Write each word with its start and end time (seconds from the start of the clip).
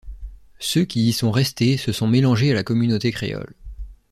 Ceux 0.57 0.83
qui 0.83 1.05
y 1.07 1.13
sont 1.13 1.29
restés 1.29 1.77
se 1.77 1.91
sont 1.91 2.07
mélangés 2.07 2.49
à 2.49 2.55
la 2.55 2.63
communauté 2.63 3.11
créole. 3.11 3.53